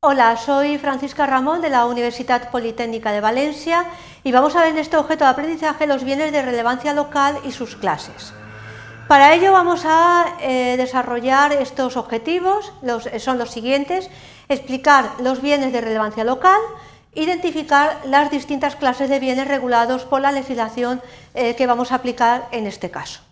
[0.00, 3.84] Hola, soy Francisca Ramón de la Universidad Politécnica de Valencia
[4.22, 7.50] y vamos a ver en este objeto de aprendizaje los bienes de relevancia local y
[7.50, 8.32] sus clases.
[9.08, 12.72] Para ello vamos a eh, desarrollar estos objetivos,
[13.10, 14.08] eh, son los siguientes,
[14.48, 16.60] explicar los bienes de relevancia local,
[17.14, 21.02] identificar las distintas clases de bienes regulados por la legislación
[21.34, 23.22] eh, que vamos a aplicar en este caso.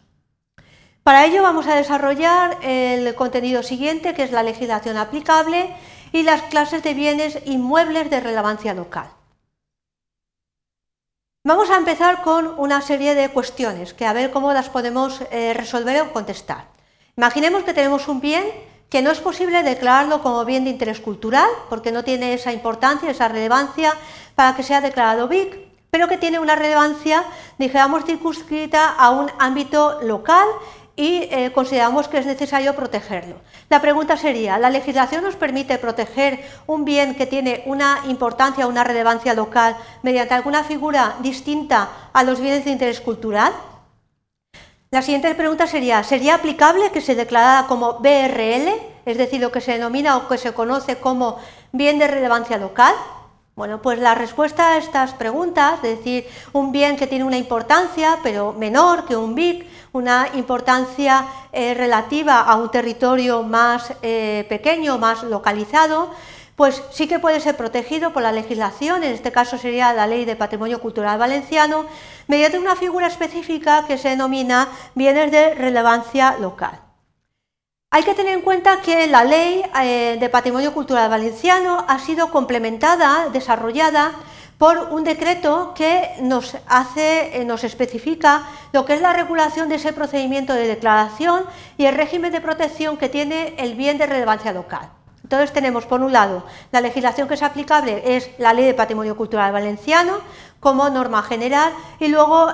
[1.04, 5.72] Para ello vamos a desarrollar el contenido siguiente, que es la legislación aplicable,
[6.12, 9.10] y las clases de bienes inmuebles de relevancia local.
[11.44, 15.54] Vamos a empezar con una serie de cuestiones que a ver cómo las podemos eh,
[15.54, 16.64] resolver o contestar.
[17.16, 18.44] Imaginemos que tenemos un bien
[18.90, 23.10] que no es posible declararlo como bien de interés cultural porque no tiene esa importancia,
[23.10, 23.94] esa relevancia
[24.34, 25.56] para que sea declarado BIC,
[25.90, 27.24] pero que tiene una relevancia,
[27.58, 30.46] digamos, circunscrita a un ámbito local
[30.96, 33.36] y eh, consideramos que es necesario protegerlo.
[33.68, 38.82] La pregunta sería, ¿la legislación nos permite proteger un bien que tiene una importancia, una
[38.82, 43.52] relevancia local mediante alguna figura distinta a los bienes de interés cultural?
[44.90, 48.72] La siguiente pregunta sería, ¿sería aplicable que se declarara como BRL,
[49.04, 51.38] es decir, lo que se denomina o que se conoce como
[51.72, 52.94] bien de relevancia local?
[53.56, 58.18] Bueno, pues la respuesta a estas preguntas, es decir, un bien que tiene una importancia
[58.22, 64.98] pero menor que un BIC, una importancia eh, relativa a un territorio más eh, pequeño,
[64.98, 66.10] más localizado,
[66.54, 70.26] pues sí que puede ser protegido por la legislación, en este caso sería la Ley
[70.26, 71.86] de Patrimonio Cultural Valenciano,
[72.26, 76.85] mediante una figura específica que se denomina bienes de relevancia local.
[77.96, 82.30] Hay que tener en cuenta que la Ley eh, de Patrimonio Cultural Valenciano ha sido
[82.30, 84.12] complementada, desarrollada
[84.58, 88.42] por un decreto que nos hace, eh, nos especifica
[88.74, 91.46] lo que es la regulación de ese procedimiento de declaración
[91.78, 94.90] y el régimen de protección que tiene el bien de relevancia local.
[95.26, 99.16] Entonces tenemos, por un lado, la legislación que es aplicable es la Ley de Patrimonio
[99.16, 100.20] Cultural Valenciano
[100.60, 102.48] como norma general y luego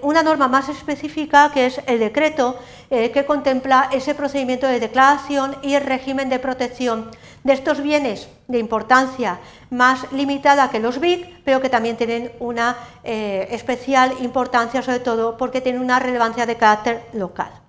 [0.00, 2.58] una norma más específica que es el decreto
[2.88, 7.10] eh, que contempla ese procedimiento de declaración y el régimen de protección
[7.42, 12.74] de estos bienes de importancia más limitada que los BIC, pero que también tienen una
[13.02, 17.63] eh, especial importancia, sobre todo porque tienen una relevancia de carácter local.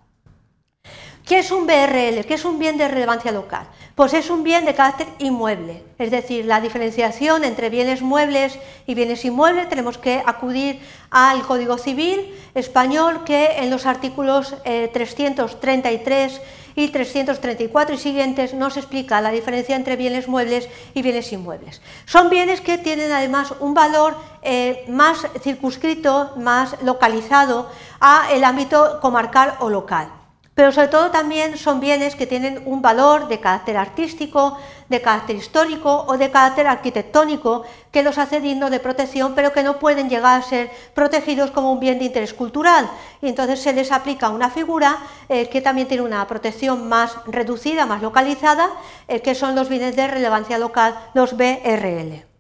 [1.25, 2.23] ¿Qué es un BRL?
[2.27, 3.67] ¿Qué es un bien de relevancia local?
[3.95, 8.93] Pues es un bien de carácter inmueble, es decir, la diferenciación entre bienes muebles y
[8.93, 16.41] bienes inmuebles tenemos que acudir al Código Civil español que en los artículos 333 eh,
[16.75, 21.81] y 334 y siguientes nos explica la diferencia entre bienes muebles y bienes inmuebles.
[22.05, 27.67] Son bienes que tienen además un valor eh, más circunscrito, más localizado
[27.99, 30.09] a el ámbito comarcal o local
[30.55, 34.57] pero sobre todo también son bienes que tienen un valor de carácter artístico,
[34.87, 39.63] de carácter histórico o de carácter arquitectónico que los hace dignos de protección, pero que
[39.63, 42.89] no pueden llegar a ser protegidos como un bien de interés cultural.
[43.21, 47.85] Y entonces se les aplica una figura eh, que también tiene una protección más reducida,
[47.85, 48.69] más localizada,
[49.09, 52.34] eh, que son los bienes de relevancia local, los BRL.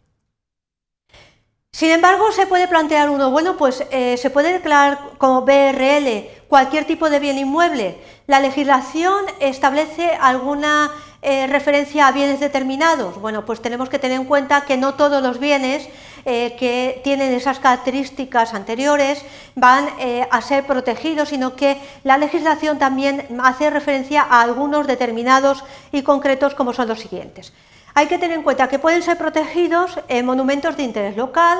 [1.75, 6.85] Sin embargo, se puede plantear uno, bueno, pues eh, se puede declarar como BRL cualquier
[6.85, 7.97] tipo de bien inmueble.
[8.27, 10.89] La legislación establece alguna
[11.21, 13.19] eh, referencia a bienes determinados.
[13.19, 15.89] Bueno, pues tenemos que tener en cuenta que no todos los bienes
[16.23, 19.25] eh, que tienen esas características anteriores
[19.55, 19.89] van
[20.31, 26.55] a ser protegidos, sino que la legislación también hace referencia a algunos determinados y concretos
[26.55, 27.51] como son los siguientes.
[27.97, 31.59] Hay que tener en cuenta que pueden ser protegidos en monumentos de interés local,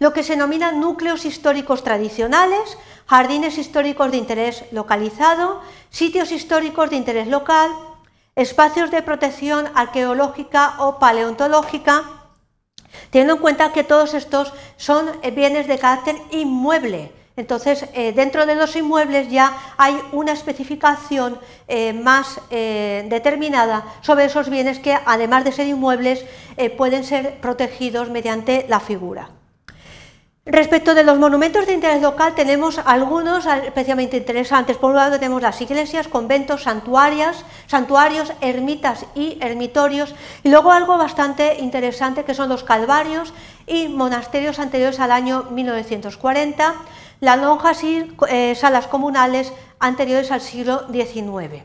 [0.00, 2.76] lo que se denominan núcleos históricos tradicionales,
[3.06, 7.70] jardines históricos de interés localizado, sitios históricos de interés local,
[8.34, 12.02] espacios de protección arqueológica o paleontológica,
[13.10, 18.54] teniendo en cuenta que todos estos son bienes de carácter inmueble, entonces, eh, dentro de
[18.54, 25.44] los inmuebles ya hay una especificación eh, más eh, determinada sobre esos bienes que, además
[25.44, 26.24] de ser inmuebles,
[26.76, 29.30] pueden ser protegidos mediante la figura.
[30.44, 34.76] Respecto de los monumentos de interés local, tenemos algunos especialmente interesantes.
[34.76, 40.98] Por un lado tenemos las iglesias, conventos, santuarios, santuarios, ermitas y ermitorios, y luego algo
[40.98, 43.32] bastante interesante que son los calvarios
[43.66, 46.74] y monasterios anteriores al año 1940
[47.20, 51.62] las lonjas y eh, salas comunales anteriores al siglo XIX.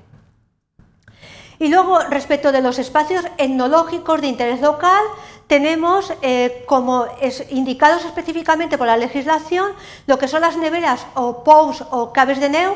[1.58, 5.02] Y luego, respecto de los espacios etnológicos de interés local,
[5.48, 7.06] tenemos eh, como
[7.50, 9.72] indicados específicamente por la legislación
[10.08, 12.76] lo que son las neveras o pous o caves de neu,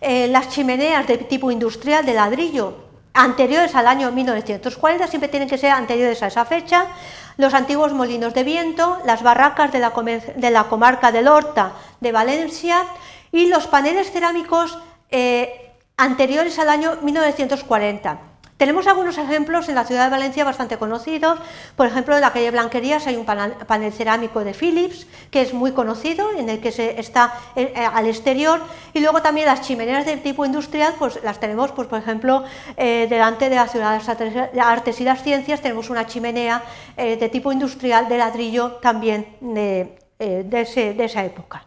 [0.00, 5.56] eh, las chimeneas de tipo industrial de ladrillo anteriores al año 1940, siempre tienen que
[5.56, 6.86] ser anteriores a esa fecha,
[7.36, 9.80] los antiguos molinos de viento, las barracas de
[10.50, 12.84] la, comarca del Horta de Valencia
[13.32, 14.78] y los paneles cerámicos
[15.10, 18.18] eh, anteriores al año 1940.
[18.56, 21.38] Tenemos algunos ejemplos en la ciudad de Valencia bastante conocidos,
[21.76, 25.72] por ejemplo en la calle Blanquerías hay un panel, cerámico de Philips que es muy
[25.72, 28.60] conocido, en el que se está eh, eh, al exterior,
[28.94, 32.44] y luego también las chimeneas de tipo industrial, pues las tenemos, pues, por ejemplo,
[32.78, 36.62] eh, delante de la ciudad de Artes y las Ciencias tenemos una chimenea
[36.96, 41.66] de tipo industrial de ladrillo también de esa época.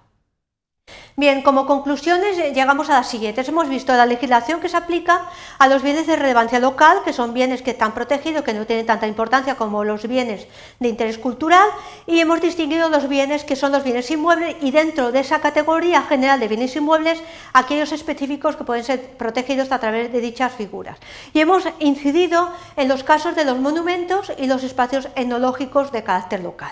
[1.20, 3.50] Bien, como conclusiones eh, llegamos a las siguientes.
[3.50, 5.24] Hemos visto la legislación que se aplica
[5.58, 8.86] a los bienes de relevancia local, que son bienes que están protegidos, que no tienen
[8.86, 10.48] tanta importancia como los bienes
[10.80, 11.68] de interés cultural,
[12.08, 16.04] y hemos distinguido los bienes que son los bienes inmuebles y dentro de esa categoría
[16.04, 17.22] general de bienes inmuebles,
[17.52, 21.00] aquellos específicos que pueden ser protegidos a través de dichas figuras.
[21.34, 26.40] Y hemos incidido en los casos de los monumentos y los espacios etnológicos de carácter
[26.40, 26.72] local.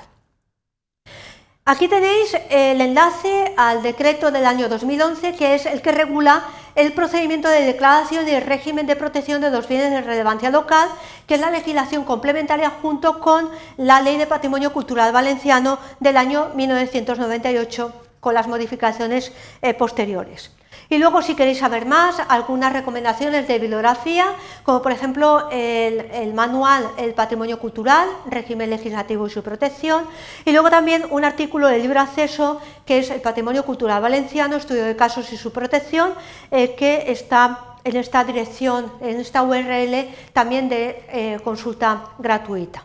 [1.70, 6.94] Aquí tenéis el enlace al decreto del año 2011, que es el que regula el
[6.94, 10.88] procedimiento de declaración y el régimen de protección de los bienes de relevancia local,
[11.28, 16.52] que es la legislación complementaria junto con la Ley de Patrimonio Cultural Valenciano del año
[16.56, 17.92] 1998,
[18.22, 20.57] con las modificaciones eh, posteriores.
[20.90, 24.26] Y luego, si queréis saber más, algunas recomendaciones de bibliografía,
[24.64, 30.06] como por ejemplo el, manual El Patrimonio Cultural, régimen legislativo y su protección,
[30.46, 34.86] y luego también un artículo de libre acceso que es El Patrimonio Cultural Valenciano, estudio
[34.86, 36.14] de casos y su protección,
[36.52, 42.84] eh, que está en esta dirección, en esta URL también de eh, consulta gratuita.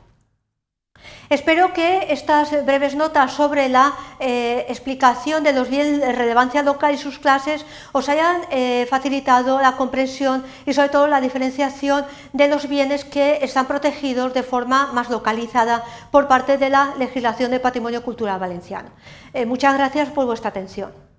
[1.29, 6.95] Espero que estas breves notas sobre la eh, explicación de los bienes de relevancia local
[6.95, 12.49] y sus clases os hayan eh, facilitado la comprensión y sobre todo la diferenciación de
[12.49, 17.61] los bienes que están protegidos de forma más localizada por parte de la legislación de
[17.61, 18.91] patrimonio cultural valenciano.
[19.33, 21.12] Eh, muchas gracias por vuestra atención.